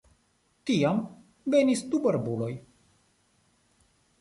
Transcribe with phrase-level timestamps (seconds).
[0.69, 1.01] Tiam
[1.55, 2.51] venis du barbuloj.